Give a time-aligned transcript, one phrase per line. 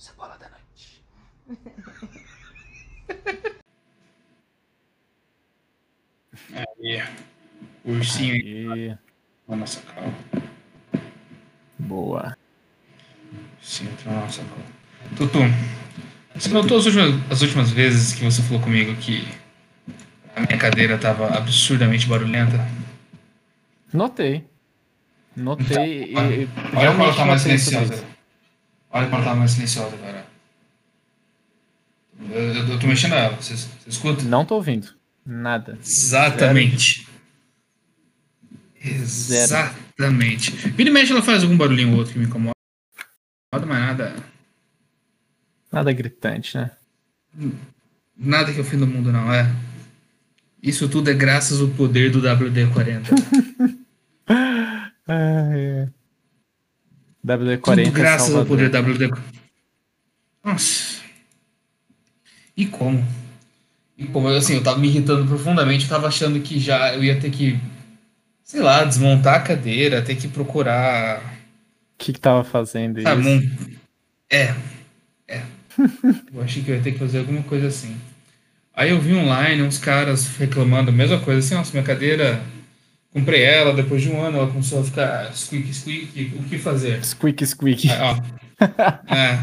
[0.00, 1.04] Cebola da noite.
[6.54, 7.02] Aí,
[7.84, 8.96] ursinho Aí,
[9.46, 10.14] na nossa calma.
[11.78, 12.34] boa.
[13.60, 14.64] Sim, entrou na nossa calma.
[15.18, 15.38] Tutu,
[16.34, 19.28] você notou as últimas, as últimas vezes que você falou comigo que
[20.34, 22.56] a minha cadeira tava absurdamente barulhenta?
[23.92, 24.48] Notei.
[25.36, 28.09] Notei Olha- e, e Olha como ela tá mais silenciosa.
[28.90, 30.26] Olha ela tá mais silenciosa agora.
[32.28, 34.22] Eu, eu, eu tô mexendo ela, você, você escuta?
[34.24, 34.88] Não tô ouvindo.
[35.24, 35.78] Nada.
[35.80, 37.08] Exatamente.
[38.82, 40.50] Exatamente.
[40.70, 42.54] Vira e mexe, ela faz algum barulhinho ou outro que me incomoda.
[43.52, 44.14] Mas nada.
[45.70, 46.70] Nada gritante, né?
[48.16, 49.50] Nada que é o fim do mundo, não, é.
[50.62, 53.06] Isso tudo é graças ao poder do WD-40.
[55.08, 55.88] Ah, é.
[57.26, 59.18] WD-40 tudo graças ao poder do WD-40.
[60.44, 61.00] Nossa.
[62.56, 63.04] E como?
[63.96, 67.20] E como, assim, eu tava me irritando profundamente, eu tava achando que já eu ia
[67.20, 67.58] ter que,
[68.42, 73.28] sei lá, desmontar a cadeira, ter que procurar O que que tava fazendo Sabe, isso?
[73.30, 73.76] um-
[74.30, 74.54] É,
[75.28, 75.42] é.
[76.34, 77.94] eu achei que eu ia ter que fazer alguma coisa assim.
[78.72, 82.40] Aí eu vi online uns caras reclamando a mesma coisa, assim, nossa, minha cadeira,
[83.12, 87.04] comprei ela, depois de um ano ela começou a ficar squeak, squeak, o que fazer?
[87.04, 87.90] Squeak, squeak.
[87.90, 88.16] Aí, ó.
[89.14, 89.38] É.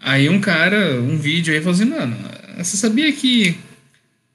[0.00, 2.16] Aí um cara, um vídeo aí falou assim, mano,
[2.56, 3.58] você sabia que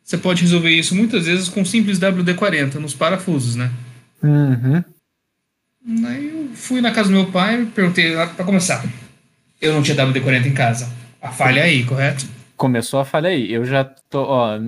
[0.03, 3.72] você pode resolver isso muitas vezes com um simples WD-40 nos parafusos, né?
[4.22, 4.84] Uhum.
[6.06, 8.86] Aí eu fui na casa do meu pai, perguntei lá pra começar.
[9.62, 10.92] Eu não tinha WD-40 em casa.
[11.22, 12.28] A falha aí, correto?
[12.58, 13.52] Começou a falha aí.
[13.52, 14.59] Eu já tô, ó,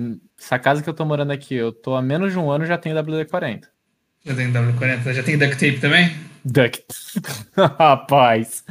[0.44, 2.76] essa casa que eu tô morando aqui, eu tô há menos de um ano já
[2.76, 3.62] tenho WD-40.
[4.24, 6.14] Já tem WD-40, já tem duct tape também?
[6.44, 6.84] Duct.
[7.78, 8.64] Rapaz.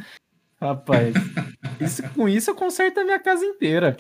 [0.62, 1.16] Rapaz.
[1.82, 3.98] Isso, com isso eu conserto a minha casa inteira.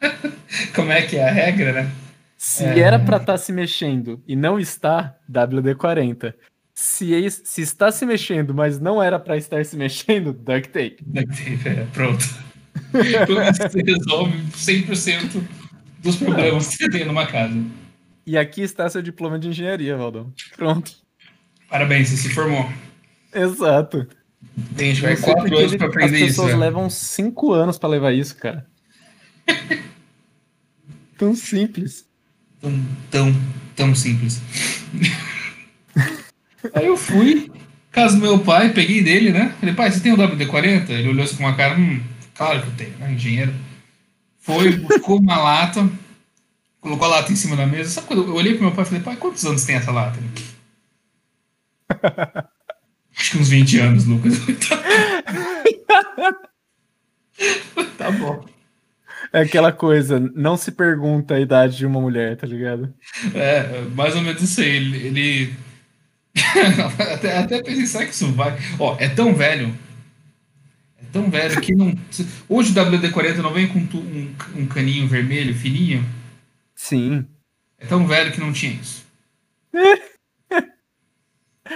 [0.74, 1.90] Como é que é a regra, né?
[2.36, 2.78] Se É.
[2.80, 6.34] era pra estar se mexendo e não está, WD-40.
[6.74, 10.98] Se, é- se está se mexendo, mas não era pra estar se mexendo, duct tape.
[11.00, 12.24] Duct tape, é, pronto.
[12.92, 15.42] Você resolve 100%
[16.04, 17.58] dos problemas que você tem numa casa.
[18.26, 20.32] E aqui está seu diploma de engenharia, Valdão.
[20.56, 20.92] Pronto.
[21.68, 22.70] Parabéns, você se formou.
[23.32, 24.06] Exato.
[24.76, 26.26] Tem gente vai quatro anos pra aprender As isso.
[26.26, 26.58] pessoas né?
[26.58, 28.66] levam cinco anos pra levar isso, cara.
[31.18, 32.06] Tão simples.
[32.60, 33.34] Tão, tão,
[33.76, 34.40] tão simples.
[36.74, 37.50] Aí eu fui,
[37.92, 39.54] casa do meu pai, peguei dele, né?
[39.60, 40.90] Falei, pai, você tem o WD-40?
[40.90, 42.00] Ele olhou assim com uma cara, hum,
[42.34, 43.12] claro que eu tenho, né?
[43.12, 43.54] Engenheiro.
[44.44, 45.88] Foi, buscou uma lata,
[46.78, 47.88] colocou a lata em cima da mesa.
[47.90, 50.18] Sabe quando eu olhei pro meu pai e falei, pai, quantos anos tem essa lata?
[53.16, 54.34] Acho que uns 20 anos, Lucas.
[57.96, 58.44] tá bom.
[59.32, 62.92] É aquela coisa, não se pergunta a idade de uma mulher, tá ligado?
[63.34, 64.68] É, mais ou menos isso aí.
[64.76, 65.06] Ele.
[65.06, 65.54] ele-
[67.14, 68.58] até, até pensei, será que isso vai.
[68.78, 69.74] Ó, é tão velho.
[71.04, 71.94] É tão velho que não.
[72.48, 76.04] Hoje o WD-40 não vem com um, um caninho vermelho, fininho.
[76.74, 77.26] Sim.
[77.78, 79.04] É tão velho que não tinha isso.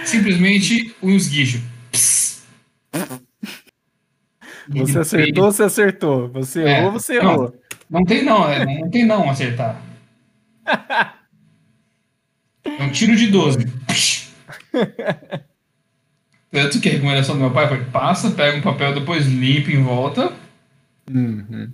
[0.05, 1.61] Simplesmente um esguicho.
[1.91, 2.43] Pss.
[4.69, 6.29] Você acertou, você acertou.
[6.29, 7.31] Você É, errou, você não.
[7.31, 7.61] errou.
[7.89, 9.81] Não tem não, é, não tem não acertar.
[12.77, 13.65] É um tiro de 12.
[16.51, 19.83] Tanto que a recomendação do meu pai foi: passa, pega um papel, depois limpa em
[19.83, 20.33] volta,
[21.11, 21.71] Uhum.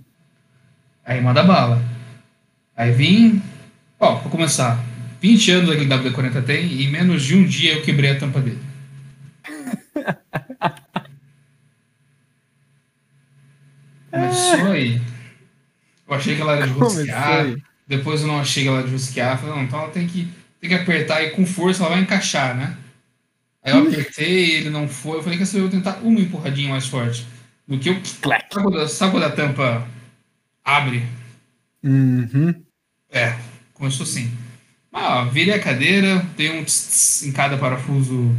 [1.04, 1.82] aí manda bala.
[2.76, 3.42] Aí vim.
[3.98, 4.78] Ó, pra começar,
[5.20, 8.40] 20 anos aquele WD-40 tem, e em menos de um dia eu quebrei a tampa
[8.40, 8.58] dele.
[14.10, 15.00] Começou aí.
[16.08, 17.54] Eu achei que ela era de rosquear.
[17.86, 19.38] Depois eu não achei que ela era de rosquear.
[19.38, 20.28] Falei, não, então ela tem que,
[20.60, 22.76] tem que apertar e com força ela vai encaixar, né?
[23.66, 25.18] Aí eu apertei, ele não foi.
[25.18, 27.26] Eu falei que eu vou tentar uma empurradinha mais forte.
[27.66, 28.00] Do que eu.
[28.22, 28.46] Clac.
[28.54, 29.88] Sabe quando, sabe quando a tampa
[30.64, 31.04] abre?
[31.82, 32.54] Uhum.
[33.10, 33.36] É,
[33.74, 34.30] começou assim.
[34.92, 38.32] Ah, virei a cadeira, dei um tss, tss em cada parafuso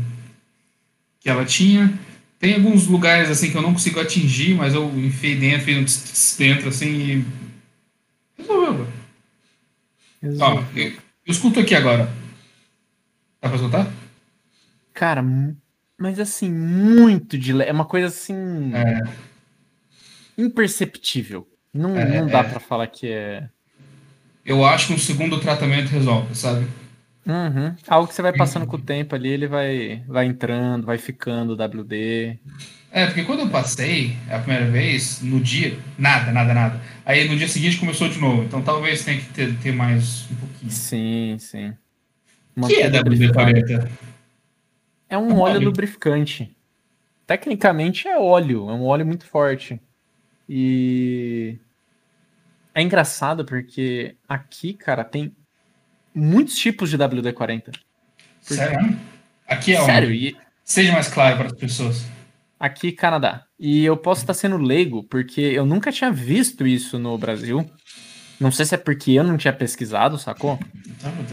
[1.20, 1.94] que ela tinha.
[2.40, 5.84] Tem alguns lugares assim que eu não consigo atingir, mas eu enfiei dentro, fiz um
[5.84, 7.26] tss, tss dentro assim e.
[8.38, 8.88] Resolveu,
[10.22, 10.38] velho.
[10.40, 10.94] Ó, eu, eu
[11.26, 12.06] escuto aqui agora.
[13.42, 13.92] Dá pra escutar?
[14.98, 15.24] Cara,
[15.96, 17.70] mas assim, muito de leve.
[17.70, 18.72] É uma coisa assim.
[18.74, 19.04] É.
[20.36, 21.48] imperceptível.
[21.72, 22.44] Não, É, não dá é.
[22.44, 23.48] pra falar que é.
[24.44, 26.66] Eu acho que um segundo tratamento resolve, sabe?
[27.28, 27.76] Uhum.
[27.88, 31.54] Algo que você vai passando com o tempo ali, ele vai, vai entrando, vai ficando
[31.54, 32.40] WD.
[32.92, 36.82] É, porque quando eu passei a primeira vez, no dia, nada, nada, nada.
[37.06, 38.44] Aí no dia seguinte começou de novo.
[38.44, 40.72] Então talvez tenha que ter, ter mais um pouquinho.
[40.72, 41.74] Sim, sim.
[42.56, 43.88] O que é WD-40?
[45.10, 46.56] É um óleo lubrificante.
[47.26, 49.82] Tecnicamente é óleo, é um óleo muito forte.
[50.48, 51.58] E
[52.74, 55.36] é engraçado porque aqui, cara, tem
[56.14, 57.64] muitos tipos de WD-40.
[57.64, 58.54] Porque...
[58.54, 58.98] Sério?
[59.48, 62.06] Aqui é Sério, e Seja mais claro para as pessoas.
[62.60, 63.46] aqui Canadá.
[63.58, 67.70] E eu posso estar sendo leigo, porque eu nunca tinha visto isso no Brasil.
[68.40, 70.60] Não sei se é porque eu não tinha pesquisado, sacou?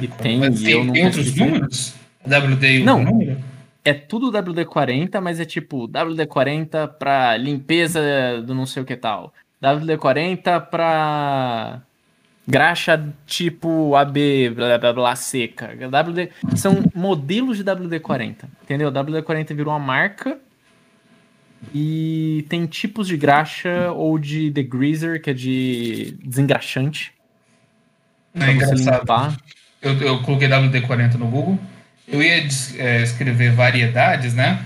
[0.01, 1.95] E tem, e eu não tem outros números?
[2.25, 3.03] WD e Não.
[3.05, 3.54] número?
[3.85, 8.01] É tudo WD-40, mas é tipo WD-40 pra limpeza
[8.47, 9.33] do não sei o que tal.
[9.63, 11.83] WD-40 pra
[12.47, 15.71] graxa tipo AB, blá blá blá seca.
[15.75, 16.31] WD...
[16.57, 18.91] São modelos de WD-40, entendeu?
[18.91, 20.39] WD-40 virou uma marca
[21.75, 27.13] e tem tipos de graxa ou de degreaser, que é de desengraxante.
[28.35, 29.37] É engraçado.
[29.81, 31.59] Eu, eu coloquei WD-40 no Google.
[32.07, 32.47] Eu ia
[32.79, 34.65] é, escrever variedades, né?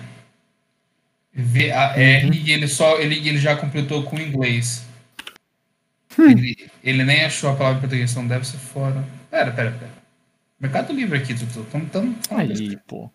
[1.32, 2.32] V-A-R, Uhum.
[2.32, 4.84] e ele só ele, ele já completou com inglês.
[6.18, 6.30] Hum.
[6.30, 9.04] Ele, ele nem achou a palavra em português, então deve ser fora.
[9.30, 9.92] Pera, pera, pera.
[10.58, 11.34] Mercado Livre aqui,
[11.70, 13.08] tamo, tamo Aí, pô.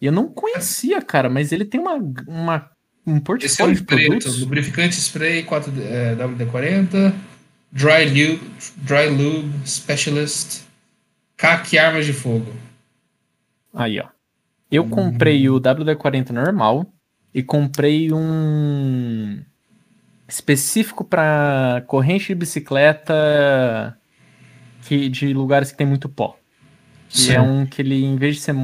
[0.00, 1.94] E eu não conhecia, cara, mas ele tem uma,
[2.26, 2.70] uma
[3.06, 4.06] um Esse é portfólio o de preto.
[4.08, 4.40] produtos.
[4.40, 7.14] Lubrificante spray 4, é, WD-40.
[7.70, 10.63] Dry lube, dry lube Specialist.
[11.36, 12.52] CAC armas de fogo.
[13.72, 14.06] Aí, ó.
[14.70, 16.86] Eu comprei o WD-40 normal
[17.32, 19.40] e comprei um
[20.26, 23.96] específico para corrente de bicicleta
[24.82, 26.36] que, de lugares que tem muito pó.
[27.16, 28.54] E é um que ele, em vez de ser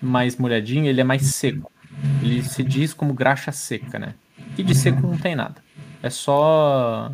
[0.00, 1.70] mais molhadinho, ele é mais seco.
[2.22, 4.14] Ele se diz como graxa seca, né?
[4.56, 5.62] E de seco não tem nada.
[6.02, 7.10] É só.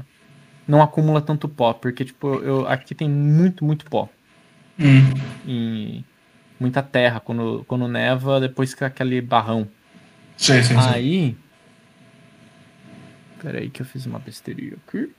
[0.67, 4.09] Não acumula tanto pó, porque, tipo, eu, aqui tem muito, muito pó.
[4.79, 5.15] Hum.
[5.47, 6.05] E
[6.59, 9.69] muita terra quando, quando neva, depois fica aquele barrão.
[10.37, 10.93] Sei, sei, sei.
[10.93, 11.37] Aí.
[13.41, 15.11] Peraí, que eu fiz uma besteirinha aqui.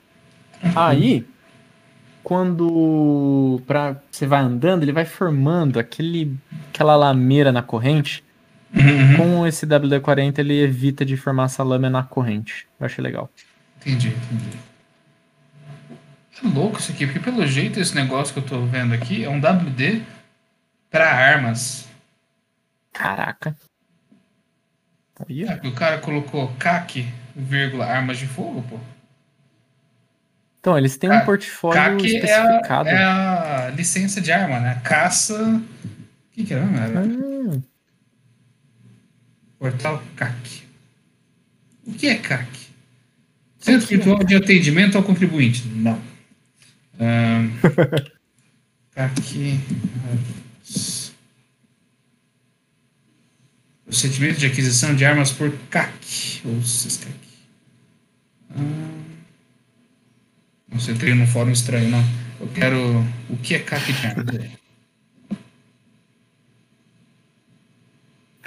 [0.75, 1.25] Aí,
[2.23, 6.35] quando pra, você vai andando, ele vai formando aquele,
[6.69, 8.23] aquela lameira na corrente.
[8.73, 9.17] Uhum, uhum.
[9.17, 12.67] Com esse WD-40, ele evita de formar essa lâmina na corrente.
[12.79, 13.29] Eu achei legal.
[13.77, 14.57] Entendi, entendi.
[16.55, 19.29] É louco isso aqui, porque pelo jeito esse negócio que eu tô vendo aqui é
[19.29, 20.01] um WD
[20.89, 21.85] pra armas.
[22.93, 23.53] Caraca.
[25.27, 25.43] Aí.
[25.43, 27.05] É, o cara colocou CAC,
[27.35, 28.79] vírgula, armas de fogo, pô.
[30.61, 32.89] Então, eles têm um portfólio CAC é a, especificado.
[32.89, 34.81] é a licença de arma, né?
[34.83, 35.37] Caça.
[35.37, 35.61] O
[36.31, 36.63] que, que era?
[36.63, 37.61] Era Hum,
[39.59, 40.63] Portal CAC.
[41.85, 42.47] O que é CAC?
[43.59, 45.67] Centro Virtual de Atendimento ao Contribuinte.
[45.67, 46.14] Não.
[48.91, 49.59] CAC.
[50.63, 51.13] armas.
[53.85, 56.41] Procedimento de aquisição de armas por CAC.
[56.45, 57.13] Ou CAC.
[58.51, 58.61] Ah,
[60.71, 62.03] Nossa, entrei num fórum estranho, não.
[62.39, 62.79] Eu quero.
[63.29, 64.65] O que é CAC de armas?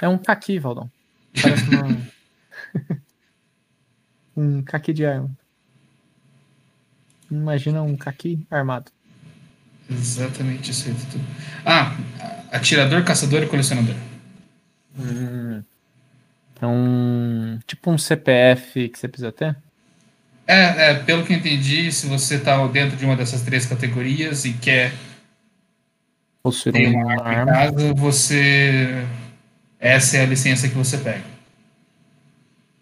[0.01, 0.89] É um caqui, Valdão.
[1.41, 1.97] Parece uma...
[4.35, 5.29] um caqui de arma.
[7.31, 8.91] Imagina um caqui armado.
[9.89, 10.95] Exatamente isso aí.
[11.65, 11.95] Ah,
[12.51, 13.95] atirador, caçador e colecionador.
[16.61, 17.59] É um.
[17.65, 19.55] Tipo um CPF que você precisa ter?
[20.45, 24.45] É, é, pelo que eu entendi, se você está dentro de uma dessas três categorias
[24.45, 24.93] e quer
[26.43, 29.05] Ou ser ter uma uma arma em casa, você.
[29.79, 31.23] Essa é a licença que você pega.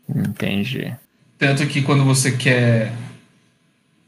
[0.09, 0.95] Entendi.
[1.37, 2.91] Tanto que quando você quer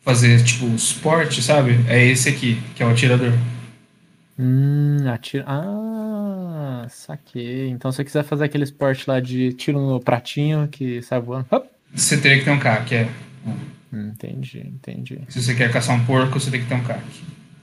[0.02, 1.80] fazer, tipo, esporte, sabe?
[1.88, 3.34] É esse aqui, que é o atirador.
[4.38, 5.44] Hum, atira.
[5.48, 7.68] Ah, saquei.
[7.70, 11.46] Então, se você quiser fazer aquele esporte lá de tiro no pratinho que sai voando.
[11.52, 11.66] Hop.
[11.94, 13.10] Você teria que ter um CAC, é.
[13.92, 15.22] Entendi, entendi.
[15.28, 17.04] Se você quer caçar um porco, você tem que ter um CAC.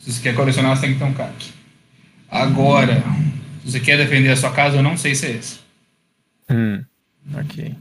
[0.00, 1.52] Se você quer colecionar, você tem que ter um CAC.
[2.28, 3.02] Agora,
[3.64, 5.60] se você quer defender a sua casa, eu não sei se é esse.
[6.50, 6.84] Hum,
[7.34, 7.74] ok.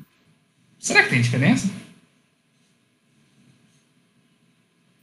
[0.79, 1.69] Será que tem diferença?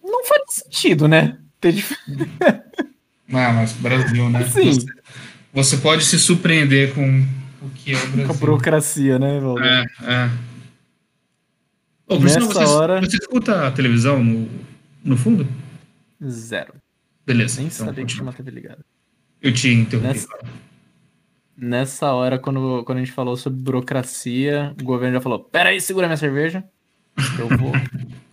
[0.02, 1.38] Não faz sentido, né?
[1.61, 1.97] Ter dif-
[3.35, 4.44] Ah, mas Brasil, né?
[4.49, 4.73] Sim.
[4.73, 4.87] Você,
[5.52, 7.25] você pode se surpreender com
[7.62, 8.35] o que é o Com a Brasil.
[8.35, 9.64] burocracia, né, Valdir?
[9.64, 10.30] É, é.
[12.09, 14.49] Sinal, Nessa você, hora- você escuta a televisão no,
[15.02, 15.47] no fundo?
[16.23, 16.75] Zero.
[17.25, 17.59] Beleza.
[17.59, 18.85] Nem então sabia que tinha uma TV ligada.
[19.40, 20.09] Eu te interrompi.
[20.09, 20.28] Nessa,
[21.56, 25.80] nessa hora, quando, quando a gente falou sobre burocracia, o governo já falou: Pera aí,
[25.80, 26.62] segura minha cerveja.
[27.38, 27.73] Eu vou,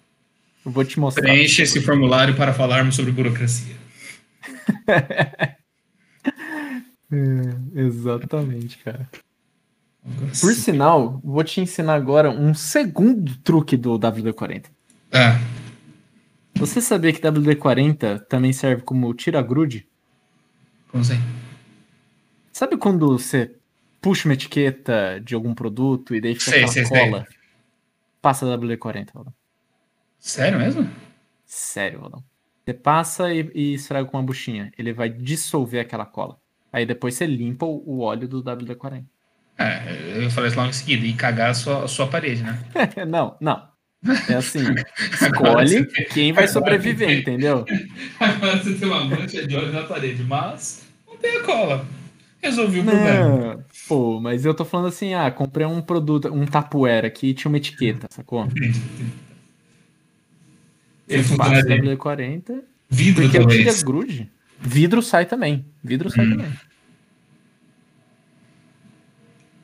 [0.70, 1.24] eu vou te mostrar.
[1.24, 3.76] Preencha esse formulário para falarmos sobre burocracia.
[7.12, 9.10] É, exatamente, cara.
[10.40, 14.66] Por sinal, vou te ensinar agora um segundo truque do WD-40.
[15.12, 15.40] Ah,
[16.56, 19.88] Você sabia que WD-40 também serve como tira-grude?
[20.90, 21.20] como assim?
[22.54, 23.56] Sabe quando você
[24.00, 27.00] puxa uma etiqueta de algum produto e daí fica Sei, aquela sei, sei.
[27.10, 27.28] cola?
[28.22, 29.34] Passa WD-40, Valdão.
[30.20, 30.90] Sério mesmo?
[31.46, 32.24] Sério, Valdão.
[32.64, 34.72] Você passa e, e estraga com uma buchinha.
[34.78, 36.38] Ele vai dissolver aquela cola.
[36.72, 39.04] Aí depois você limpa o, óleo do WD-40.
[39.58, 42.64] É, eu falei isso logo em seguida, e cagar a sua, a sua parede, né?
[43.08, 43.68] não, não.
[44.30, 44.60] É assim,
[45.12, 47.66] escolhe quem vai sobreviver, entendeu?
[48.20, 51.86] Agora você tem uma mancha de óleo na parede, mas não tem a cola.
[52.42, 53.56] Resolvi o problema.
[53.56, 57.34] Não, pô, mas eu tô falando assim, ah, comprei um produto, um tapuera aqui e
[57.34, 58.48] tinha uma etiqueta, sacou?
[61.10, 61.82] Ele funciona bem.
[61.82, 63.84] WD-40, Vidro porque tira talvez.
[63.84, 64.32] grude.
[64.62, 66.38] Vidro sai também, vidro sai Hum.
[66.38, 66.54] também.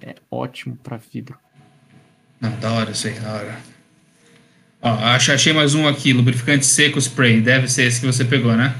[0.01, 1.37] É ótimo pra vidro.
[2.39, 3.59] Não, da hora isso aí, da hora.
[4.81, 7.41] Ó, achei mais um aqui, lubrificante seco spray.
[7.41, 8.75] Deve ser esse que você pegou, né?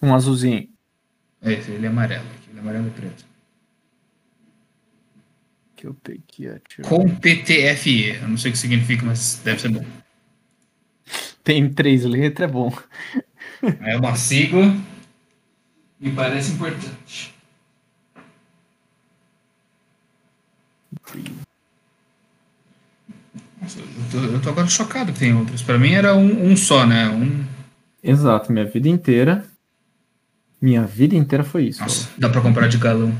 [0.00, 0.68] Um azulzinho.
[1.42, 2.24] Esse, ele é amarelo.
[2.48, 3.24] Ele é amarelo e preto.
[5.74, 6.60] Que eu peguei.
[6.84, 8.10] Com PTFE.
[8.20, 9.84] Eu não sei o que significa, mas deve ser bom.
[11.44, 12.72] Tem três letras, é bom.
[13.82, 14.74] É uma sigla.
[16.00, 17.34] Me parece importante.
[23.60, 25.62] Nossa, eu, tô, eu tô agora chocado que tem outros.
[25.62, 27.08] Pra mim era um, um só, né?
[27.08, 27.44] Um.
[28.02, 29.44] Exato, minha vida inteira.
[30.60, 31.82] Minha vida inteira foi isso.
[31.82, 33.14] Nossa, dá pra comprar de galão.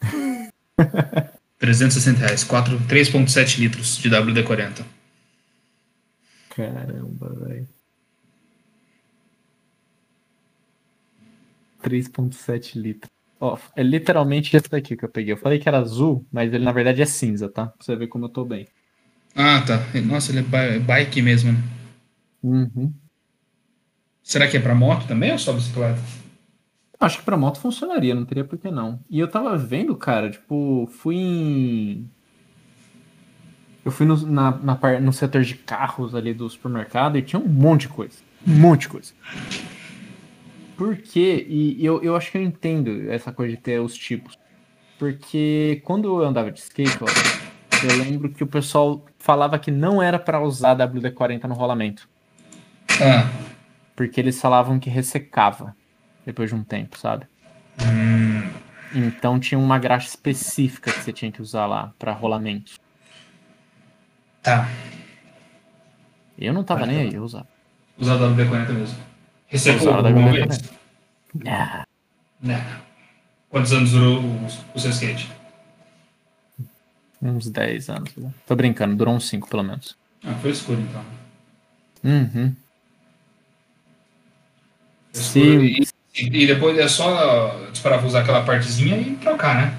[1.58, 2.42] 360 reais.
[2.42, 4.82] 4 3,7 litros de WD-40.
[6.54, 7.68] Caramba, velho.
[11.82, 13.10] 3.7 litros.
[13.40, 15.32] Ó, é literalmente esse daqui que eu peguei.
[15.32, 17.66] Eu falei que era azul, mas ele na verdade é cinza, tá?
[17.66, 18.68] Pra você ver como eu tô bem.
[19.34, 19.78] Ah, tá.
[20.02, 21.58] Nossa, ele é bi- bike mesmo, né?
[22.42, 22.92] Uhum.
[24.22, 26.00] Será que é pra moto também ou só bicicleta?
[27.00, 29.00] Acho que pra moto funcionaria, não teria por que não.
[29.10, 32.10] E eu tava vendo, cara, tipo, fui em.
[33.84, 37.48] Eu fui no, na, na no setor de carros ali do supermercado e tinha um
[37.48, 38.18] monte de coisa.
[38.46, 39.12] Um monte de coisa.
[40.76, 41.46] Por quê?
[41.48, 44.38] E eu, eu acho que eu entendo essa coisa de ter os tipos.
[44.98, 47.06] Porque quando eu andava de skate, ó,
[47.84, 52.08] eu lembro que o pessoal falava que não era pra usar WD-40 no rolamento.
[53.00, 53.28] Ah.
[53.96, 55.74] Porque eles falavam que ressecava
[56.24, 57.26] depois de um tempo, sabe?
[57.84, 58.48] Hum,
[58.94, 62.81] Então tinha uma graxa específica que você tinha que usar lá pra rolamento.
[64.42, 64.68] Tá.
[66.38, 67.46] Eu não tava nem aí, eu usava.
[67.98, 68.98] Usar WD-40 mesmo.
[69.46, 70.32] Recebeu Usava alguma WD-40.
[70.48, 70.70] vez?
[71.46, 71.86] Ah,
[72.40, 72.60] Não.
[73.48, 75.30] Quantos anos durou o, o seu skate?
[77.20, 78.16] uns 10 anos.
[78.16, 78.32] né?
[78.46, 79.96] Tô brincando, durou uns 5 pelo menos.
[80.24, 81.04] Ah, foi escuro então.
[82.02, 82.56] Uhum.
[85.12, 89.78] Escuro E, e depois é só desparafusar aquela partezinha e trocar, né?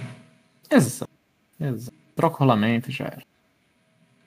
[0.71, 1.11] Exato.
[1.59, 1.97] Exato.
[2.15, 3.21] Troca o rolamento já era.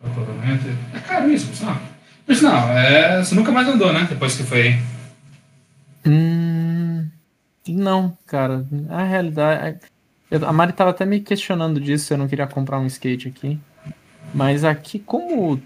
[0.00, 0.69] Provavelmente.
[0.95, 1.79] É por sinal.
[2.26, 4.07] Por sinal, é, você nunca mais andou, né?
[4.09, 4.79] Depois que foi.
[6.05, 7.09] Hum,
[7.69, 8.67] não, cara.
[8.88, 9.79] A realidade.
[10.31, 13.59] a Mari tava até me questionando disso se eu não queria comprar um skate aqui.
[14.35, 15.61] Mas aqui, como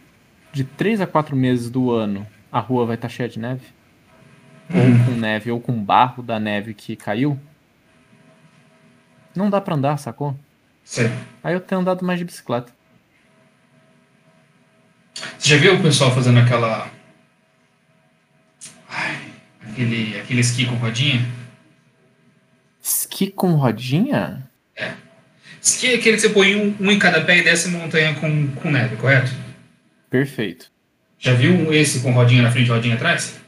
[0.52, 3.66] de 3 a 4 meses do ano a rua vai estar cheia de neve,
[4.68, 7.38] ou com neve, ou com barro da neve que caiu,
[9.34, 10.37] não dá pra andar, sacou?
[10.84, 11.08] Sei.
[11.42, 12.72] Aí eu tenho andado mais de bicicleta.
[15.38, 16.90] Você já viu o pessoal fazendo aquela.
[18.88, 19.18] Ai,
[19.68, 21.24] aquele, aquele esqui com rodinha?
[22.82, 24.48] Esqui com rodinha?
[25.62, 28.48] Esqui é aquele que você põe um, um em cada pé e desce montanha com,
[28.48, 29.30] com neve, correto?
[30.08, 30.70] Perfeito.
[31.18, 33.38] Já viu um- esse com rodinha na frente e rodinha atrás?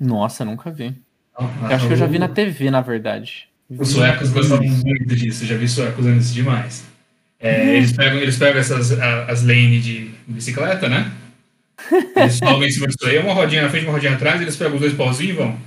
[0.00, 0.94] Nossa, nunca vi.
[1.38, 3.48] Não, Eu acho que eu já vi na TV, na verdade.
[3.68, 6.82] Os suecos gostavam muito disso, eu já vi suecos isso demais.
[7.40, 11.10] É, eles pegam, eles pegam essas a- as lanes de bicicleta, né?
[12.16, 14.74] Eles sobem em cima disso aí, uma rodinha na frente, uma rodinha atrás, eles pegam
[14.74, 15.58] os dois pauzinhos e vão.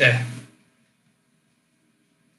[0.00, 0.20] É,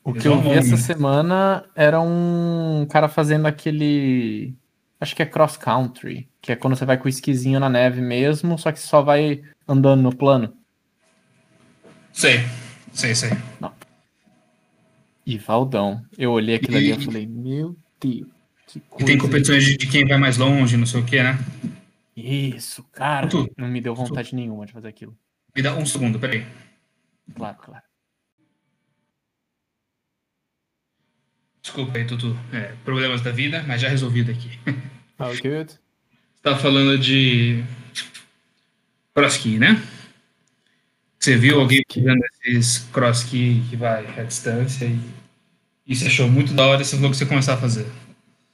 [0.03, 0.77] O Eles que eu vi essa né?
[0.77, 4.55] semana era um cara fazendo aquele.
[4.99, 8.01] Acho que é cross country, que é quando você vai com o esquisinho na neve
[8.01, 10.53] mesmo, só que só vai andando no plano.
[12.13, 12.39] sei,
[12.93, 13.29] Sei, sei.
[15.27, 16.05] E Valdão.
[16.17, 18.27] Eu olhei aquilo ali e E- falei, meu Deus.
[18.65, 21.37] Que E tem competições de, de quem vai mais longe, não sei o que, né?
[22.15, 23.27] Isso, cara.
[23.27, 23.51] Tudo.
[23.57, 25.17] Não me deu vontade nenhuma de fazer aquilo.
[25.55, 26.45] Me dá um segundo, peraí.
[27.35, 27.83] Claro, claro.
[31.61, 32.37] Desculpa aí, Tutu.
[32.53, 34.57] É, problemas da vida, mas já resolvido aqui.
[35.19, 35.71] All good.
[35.73, 37.63] Você tá falando de
[39.13, 39.81] cross-ski, né?
[41.19, 44.97] Você viu alguém fazendo esses cross-ski que vai à distância e,
[45.87, 47.87] e você achou muito da hora e você falou que você começar a fazer.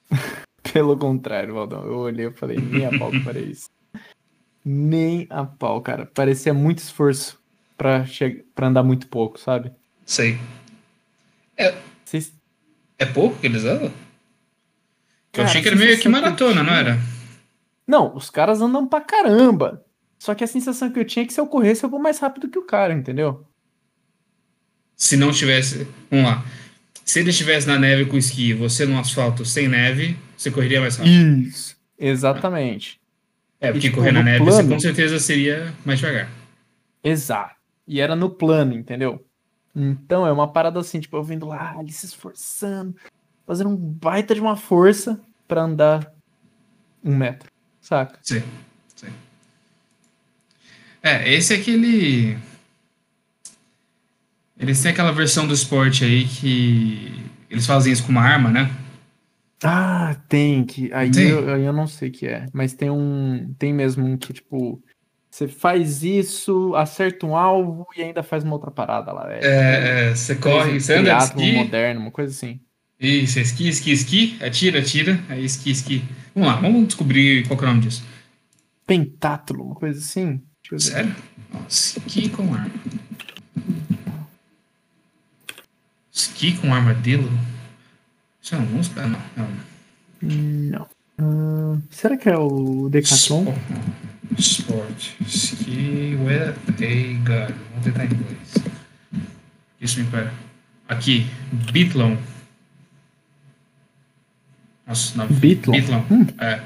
[0.71, 1.83] Pelo contrário, Valdão.
[1.83, 3.69] Eu olhei e falei, nem a pau que para isso.
[4.63, 6.05] Nem a pau, cara.
[6.05, 7.39] Parecia muito esforço
[7.77, 8.45] pra, che...
[8.55, 9.71] pra andar muito pouco, sabe?
[10.05, 10.39] Sei.
[12.05, 12.31] Vocês...
[12.99, 13.85] É pouco que eles andam?
[13.85, 13.91] Eu
[15.31, 16.99] Cara, achei que era meio que sensação que eu maratona, não era?
[17.87, 19.83] Não, os caras andam pra caramba.
[20.19, 22.19] Só que a sensação que eu tinha é que se eu corresse, eu vou mais
[22.19, 23.45] rápido que o cara, entendeu?
[24.95, 25.87] Se não tivesse.
[26.09, 26.45] Vamos lá.
[27.05, 30.79] Se ele estivesse na neve com esqui e você no asfalto sem neve, você correria
[30.81, 31.47] mais rápido.
[31.47, 31.75] Isso.
[31.99, 32.99] Exatamente.
[33.59, 36.29] É, porque tipo, correr na neve você plano- com certeza seria mais devagar.
[37.03, 37.55] Exato.
[37.87, 39.25] E era no plano, entendeu?
[39.75, 42.95] Então é uma parada assim, tipo, eu vendo lá, ele se esforçando,
[43.45, 46.11] fazendo um baita de uma força pra andar
[47.03, 47.49] um metro,
[47.81, 48.17] saca?
[48.21, 48.41] Sim,
[48.95, 49.07] sim.
[51.01, 52.37] É, esse é aquele.
[54.59, 58.71] Eles têm aquela versão do esporte aí que eles fazem isso com uma arma, né?
[59.63, 60.91] Ah, tem que.
[60.93, 61.29] Aí, Tem?
[61.29, 62.45] Eu, aí eu não sei o que é.
[62.53, 63.53] Mas tem um.
[63.57, 64.81] Tem mesmo um que, tipo.
[65.31, 69.25] Você faz isso, acerta um alvo e ainda faz uma outra parada lá.
[69.33, 71.53] É, É, é, você corre, você anda de esqui.
[71.53, 72.59] moderno, uma coisa assim.
[72.99, 76.03] Isso, é esqui, esqui, esqui, atira, atira, aí esqui, esqui.
[76.35, 78.03] Vamos lá, vamos descobrir qual é o nome disso.
[78.85, 80.39] Pentátulo, uma coisa assim.
[80.77, 81.15] Sério?
[81.51, 82.69] Ó, Esqui com arma.
[86.13, 87.31] Esqui com armadillo?
[88.41, 89.01] Isso é uma música?
[89.03, 89.49] Ah, não, não.
[90.21, 90.87] Não.
[91.17, 93.53] Ah, será que é o Decathlon?
[94.37, 95.11] Sport.
[95.27, 97.55] Ski with a gun.
[97.71, 98.53] Vamos tentar em inglês.
[99.81, 100.31] Isso me pera.
[100.87, 101.25] Aqui.
[101.71, 102.17] Biathlon.
[104.85, 105.27] Nossa, não.
[105.27, 105.71] Biathlon?
[105.73, 106.05] Biathlon.
[106.11, 106.27] Hum.
[106.39, 106.61] É.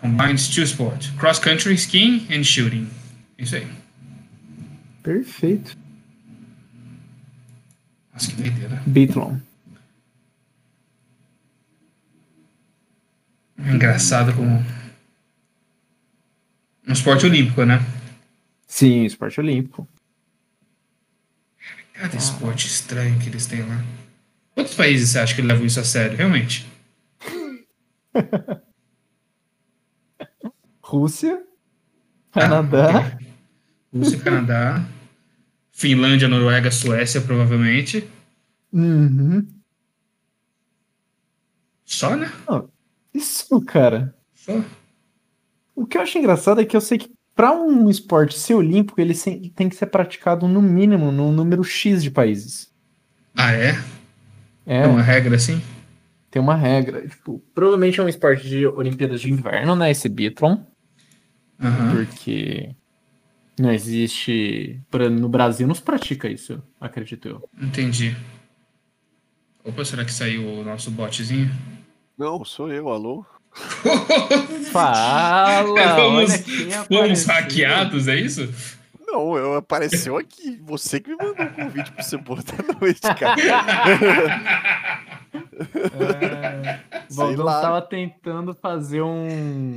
[0.00, 1.10] Combines two sports.
[1.18, 2.88] Cross country skiing and shooting.
[3.38, 3.66] Isso aí.
[5.02, 5.76] Perfeito.
[8.22, 8.82] Nossa, que doideira.
[8.86, 9.36] Biathlon.
[13.58, 14.64] Engraçado como.
[16.86, 17.80] Um esporte olímpico, né?
[18.66, 19.88] Sim, esporte olímpico.
[21.92, 23.84] Cada esporte estranho que eles têm lá.
[24.54, 26.66] Quantos países você acha que levam isso a sério, realmente?
[30.82, 31.42] Rússia,
[32.34, 33.26] Ah, Canadá, ok.
[33.94, 34.84] Rússia, Canadá,
[35.82, 38.08] Finlândia, Noruega, Suécia, provavelmente.
[38.72, 39.44] Uhum.
[41.84, 42.30] Só, né?
[43.12, 44.14] Isso, cara.
[44.32, 44.62] Só.
[45.74, 49.00] O que eu acho engraçado é que eu sei que para um esporte ser olímpico,
[49.00, 49.12] ele
[49.56, 52.70] tem que ser praticado no mínimo num número X de países.
[53.36, 53.70] Ah, é?
[54.64, 55.60] É, É uma regra assim?
[56.30, 57.08] tem uma regra.
[57.08, 59.90] Tipo, provavelmente é um esporte de Olimpíadas de Inverno, né?
[59.90, 60.58] Esse biathlon.
[61.60, 61.96] Aham.
[61.96, 62.74] Porque
[63.58, 64.80] não existe.
[65.18, 67.48] No Brasil não se pratica isso, acredito eu.
[67.60, 68.16] Entendi.
[69.64, 71.50] Opa, será que saiu o nosso botzinho?
[72.18, 73.24] Não, sou eu, alô?
[74.72, 75.94] Fala!
[75.94, 76.70] Fomos- olha quem
[77.02, 78.48] Fomos hackeados, é isso?
[79.06, 80.58] Não, eu apareceu aqui.
[80.64, 83.36] Você que me mandou o convite pra você botar à noite, cara.
[85.74, 86.80] É,
[87.16, 87.60] Valdão lá.
[87.60, 89.76] tava tentando fazer um.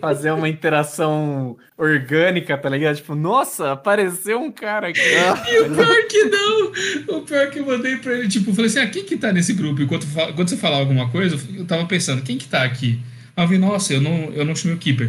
[0.00, 2.96] fazer uma interação orgânica, tá ligado?
[2.96, 5.00] Tipo, nossa, apareceu um cara aqui.
[5.00, 7.18] E o pior que não!
[7.18, 9.52] O pior que eu mandei pra ele, tipo, falei assim, ah, quem que tá nesse
[9.52, 9.82] grupo?
[9.82, 13.00] Enquanto, enquanto você falava alguma coisa, eu tava pensando, quem que tá aqui?
[13.36, 15.08] Aí eu vi, nossa, eu não, eu não chamei o Keeper.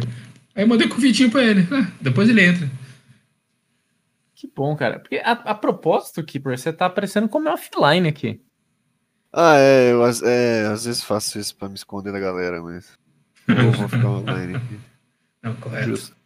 [0.54, 1.66] Aí eu mandei o convitinho pra ele.
[1.70, 2.68] Ah, depois ele entra.
[4.34, 4.98] Que bom, cara.
[4.98, 8.40] Porque a, a propósito, Keeper, você tá aparecendo como offline aqui.
[9.32, 12.86] Ah, é, eu às- é, às vezes faço isso pra me esconder da galera, mas.
[13.48, 14.78] Eu vou ficar online aqui.
[15.42, 15.88] Não, correto.
[15.88, 16.16] Justo.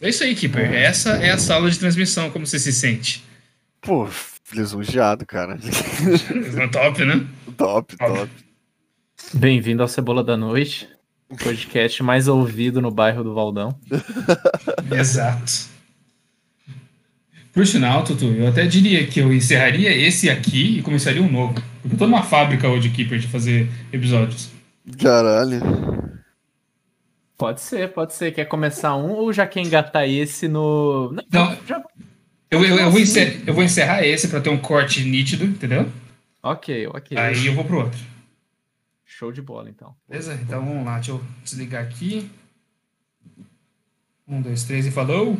[0.00, 0.72] É isso aí, Keeper.
[0.72, 3.24] Essa é a sala de transmissão, como você se sente.
[3.80, 4.08] Pô,
[4.52, 5.58] lisonjeado, cara.
[6.72, 7.26] Top, né?
[7.56, 8.30] top, top.
[9.32, 10.88] Bem-vindo ao Cebola da Noite,
[11.28, 13.78] o podcast mais ouvido no bairro do Valdão.
[14.92, 15.52] Exato.
[17.54, 21.54] Por sinal, Tutu, eu até diria que eu encerraria esse aqui e começaria um novo.
[21.80, 24.50] Porque eu tô numa fábrica hoje, Keeper, de fazer episódios.
[25.00, 25.60] Caralho.
[27.38, 28.32] Pode ser, pode ser.
[28.32, 31.12] Quer começar um ou já quer engatar esse no.
[31.12, 31.58] Não, Não.
[31.66, 31.82] já-
[32.50, 35.88] Eu, eu, eu, vou encerrar, eu vou encerrar esse pra ter um corte nítido, entendeu?
[36.42, 37.16] Ok, ok.
[37.16, 37.98] Aí eu vou pro outro.
[39.04, 39.94] Show de bola, então.
[40.08, 40.34] Beleza?
[40.42, 42.28] Então vamos lá, deixa eu desligar aqui.
[44.26, 45.38] Um, dois, três e falou!